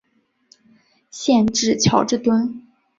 [1.11, 2.65] 县治乔治敦。